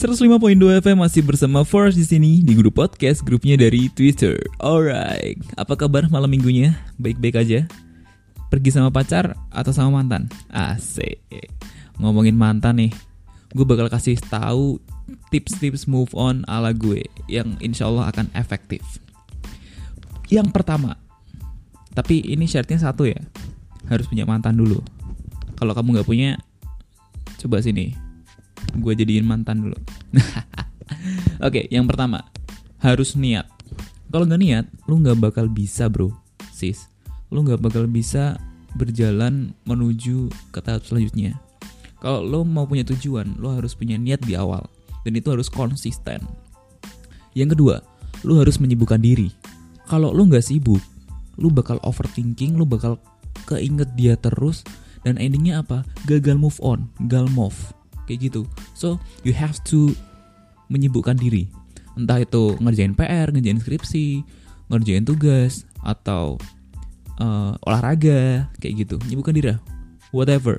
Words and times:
105.2 0.00 0.80
FM 0.80 1.04
masih 1.04 1.20
bersama 1.20 1.60
Force 1.60 1.92
di 1.92 2.08
sini 2.08 2.40
di 2.40 2.56
grup 2.56 2.80
podcast 2.80 3.20
grupnya 3.20 3.60
dari 3.60 3.92
Twitter. 3.92 4.40
Alright, 4.56 5.36
apa 5.60 5.76
kabar 5.76 6.08
malam 6.08 6.32
minggunya? 6.32 6.72
Baik-baik 6.96 7.36
aja? 7.36 7.68
Pergi 8.48 8.72
sama 8.72 8.88
pacar 8.88 9.36
atau 9.52 9.76
sama 9.76 10.00
mantan? 10.00 10.32
Asik. 10.48 11.20
Ngomongin 12.00 12.32
mantan 12.32 12.80
nih, 12.80 12.96
gue 13.52 13.66
bakal 13.68 13.92
kasih 13.92 14.16
tahu 14.16 14.80
tips-tips 15.28 15.84
move 15.84 16.16
on 16.16 16.48
ala 16.48 16.72
gue 16.72 17.04
yang 17.28 17.60
insya 17.60 17.84
Allah 17.84 18.08
akan 18.08 18.32
efektif. 18.32 18.80
Yang 20.32 20.48
pertama, 20.48 20.96
tapi 21.92 22.24
ini 22.24 22.48
syaratnya 22.48 22.80
satu 22.80 23.04
ya, 23.04 23.20
harus 23.84 24.08
punya 24.08 24.24
mantan 24.24 24.56
dulu. 24.56 24.80
Kalau 25.60 25.76
kamu 25.76 26.00
nggak 26.00 26.08
punya, 26.08 26.40
coba 27.36 27.60
sini, 27.60 28.08
gue 28.76 28.92
jadiin 28.94 29.26
mantan 29.26 29.68
dulu. 29.68 29.78
Oke, 31.46 31.66
yang 31.72 31.86
pertama 31.88 32.26
harus 32.80 33.14
niat. 33.14 33.46
Kalau 34.10 34.26
nggak 34.26 34.42
niat, 34.42 34.66
lu 34.90 34.98
nggak 34.98 35.18
bakal 35.22 35.46
bisa 35.46 35.86
bro, 35.86 36.10
sis. 36.50 36.90
Lu 37.30 37.46
nggak 37.46 37.62
bakal 37.62 37.86
bisa 37.86 38.34
berjalan 38.74 39.54
menuju 39.66 40.30
ke 40.50 40.58
tahap 40.58 40.82
selanjutnya. 40.82 41.38
Kalau 42.00 42.24
lo 42.24 42.42
mau 42.42 42.66
punya 42.66 42.82
tujuan, 42.82 43.38
lo 43.38 43.54
harus 43.54 43.76
punya 43.76 44.00
niat 44.00 44.24
di 44.24 44.34
awal. 44.34 44.66
Dan 45.06 45.14
itu 45.14 45.30
harus 45.30 45.46
konsisten. 45.46 46.20
Yang 47.38 47.54
kedua, 47.56 47.76
lo 48.26 48.42
harus 48.42 48.58
menyibukkan 48.58 48.98
diri. 48.98 49.30
Kalau 49.86 50.10
lo 50.10 50.26
nggak 50.26 50.42
sibuk, 50.42 50.82
lo 51.38 51.48
bakal 51.52 51.78
overthinking, 51.86 52.58
lo 52.58 52.66
bakal 52.66 52.98
keinget 53.46 53.94
dia 53.94 54.18
terus, 54.18 54.66
dan 55.06 55.16
endingnya 55.16 55.62
apa? 55.62 55.86
Gagal 56.04 56.36
move 56.36 56.58
on, 56.60 56.90
gal 57.06 57.30
move 57.30 57.56
kayak 58.10 58.26
gitu. 58.26 58.42
So 58.74 58.98
you 59.22 59.30
have 59.30 59.62
to 59.70 59.94
menyibukkan 60.66 61.14
diri. 61.14 61.46
Entah 61.94 62.18
itu 62.18 62.58
ngerjain 62.58 62.98
PR 62.98 63.30
ngerjain 63.30 63.62
skripsi 63.62 64.26
ngerjain 64.66 65.06
tugas 65.06 65.62
atau 65.86 66.42
uh, 67.22 67.54
olahraga 67.62 68.50
kayak 68.58 68.82
gitu. 68.82 68.98
Menyibukkan 69.06 69.34
diri 69.38 69.54
whatever. 70.10 70.58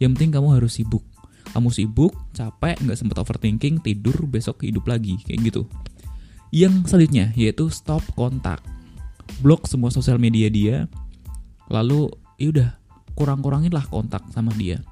Yang 0.00 0.16
penting 0.16 0.32
kamu 0.40 0.48
harus 0.56 0.80
sibuk. 0.80 1.04
Kamu 1.52 1.68
sibuk 1.68 2.16
capek 2.32 2.80
nggak 2.80 2.96
sempet 2.96 3.20
overthinking 3.20 3.84
tidur 3.84 4.24
besok 4.24 4.64
hidup 4.64 4.88
lagi 4.88 5.20
kayak 5.28 5.52
gitu. 5.52 5.68
Yang 6.48 6.88
selanjutnya 6.88 7.36
yaitu 7.36 7.68
stop 7.68 8.00
kontak. 8.16 8.64
Blok 9.44 9.68
semua 9.68 9.92
sosial 9.92 10.16
media 10.16 10.48
dia. 10.48 10.88
Lalu 11.68 12.08
ya 12.40 12.48
udah 12.52 12.70
kurang-kurangin 13.16 13.72
lah 13.72 13.84
kontak 13.88 14.24
sama 14.32 14.52
dia 14.56 14.82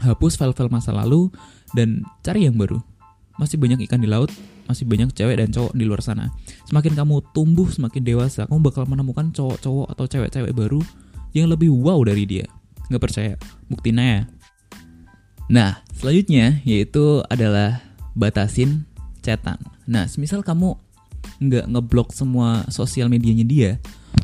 hapus 0.00 0.40
file-file 0.40 0.72
masa 0.72 0.90
lalu 0.90 1.28
dan 1.76 2.02
cari 2.24 2.48
yang 2.48 2.56
baru. 2.56 2.80
Masih 3.38 3.56
banyak 3.56 3.84
ikan 3.88 4.02
di 4.02 4.08
laut, 4.08 4.28
masih 4.68 4.84
banyak 4.84 5.12
cewek 5.16 5.40
dan 5.40 5.48
cowok 5.48 5.72
di 5.72 5.84
luar 5.88 6.04
sana. 6.04 6.28
Semakin 6.68 6.92
kamu 6.92 7.24
tumbuh, 7.32 7.68
semakin 7.68 8.02
dewasa, 8.04 8.44
kamu 8.44 8.60
bakal 8.60 8.84
menemukan 8.84 9.32
cowok-cowok 9.32 9.86
atau 9.96 10.04
cewek-cewek 10.04 10.52
baru 10.52 10.80
yang 11.32 11.48
lebih 11.48 11.72
wow 11.72 12.00
dari 12.04 12.28
dia. 12.28 12.46
Nggak 12.90 13.02
percaya? 13.06 13.34
Buktiin 13.70 14.02
ya. 14.02 14.28
Nah, 15.50 15.82
selanjutnya 15.94 16.62
yaitu 16.62 17.22
adalah 17.26 17.82
batasin 18.14 18.86
chatan. 19.24 19.58
Nah, 19.90 20.06
semisal 20.06 20.46
kamu 20.46 20.78
nggak 21.40 21.66
ngeblok 21.72 22.12
semua 22.12 22.68
sosial 22.68 23.08
medianya 23.08 23.42
dia, 23.42 23.70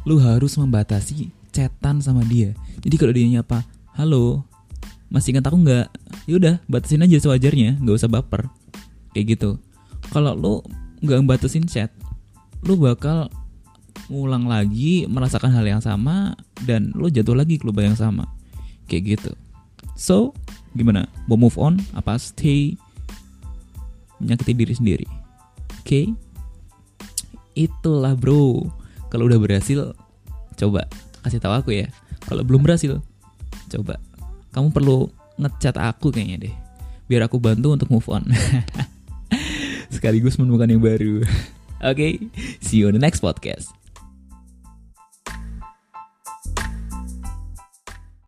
lu 0.04 0.20
harus 0.20 0.54
membatasi 0.54 1.32
chatan 1.50 2.04
sama 2.04 2.22
dia. 2.22 2.52
Jadi 2.84 2.94
kalau 3.00 3.12
dia 3.16 3.26
nyapa, 3.26 3.64
halo, 3.96 4.44
masih 5.12 5.36
ingat 5.36 5.46
aku 5.46 5.58
nggak? 5.62 5.86
Yaudah 6.26 6.58
batasin 6.66 7.04
aja 7.04 7.16
sewajarnya 7.18 7.78
nggak 7.82 7.96
usah 7.96 8.10
baper. 8.10 8.50
Kayak 9.14 9.38
gitu. 9.38 9.50
Kalau 10.10 10.34
lo 10.34 10.54
nggak 11.02 11.24
batasin 11.26 11.68
chat 11.68 11.92
lo 12.64 12.74
bakal 12.80 13.30
ngulang 14.08 14.46
lagi 14.46 15.04
merasakan 15.06 15.52
hal 15.52 15.66
yang 15.66 15.82
sama 15.82 16.34
dan 16.64 16.90
lo 16.96 17.06
jatuh 17.06 17.36
lagi 17.36 17.58
ke 17.58 17.64
lubang 17.66 17.92
yang 17.92 17.98
sama. 17.98 18.26
Kayak 18.90 19.18
gitu. 19.18 19.32
So 19.94 20.36
gimana? 20.76 21.08
Mau 21.30 21.38
move 21.38 21.56
on? 21.56 21.78
Apa? 21.94 22.18
Stay. 22.18 22.76
Menyakiti 24.18 24.52
diri 24.56 24.74
sendiri. 24.74 25.06
Oke? 25.82 25.84
Okay? 25.84 26.06
itulah 27.56 28.12
bro. 28.12 28.68
Kalau 29.08 29.26
udah 29.26 29.40
berhasil 29.40 29.96
coba. 30.60 30.84
Kasih 31.24 31.40
tahu 31.40 31.56
aku 31.56 31.70
ya. 31.74 31.88
Kalau 32.28 32.44
belum 32.44 32.62
berhasil 32.62 33.00
coba 33.66 33.98
kamu 34.56 34.72
perlu 34.72 35.12
ngechat 35.36 35.76
aku 35.76 36.08
kayaknya 36.08 36.48
deh. 36.48 36.54
Biar 37.04 37.28
aku 37.28 37.36
bantu 37.36 37.76
untuk 37.76 37.92
move 37.92 38.08
on. 38.08 38.24
Sekaligus 39.94 40.40
menemukan 40.40 40.72
yang 40.72 40.80
baru. 40.80 41.20
Oke 41.84 41.92
okay, 41.92 42.12
see 42.64 42.80
you 42.80 42.88
on 42.88 42.96
the 42.96 43.02
next 43.02 43.20
podcast 43.20 43.76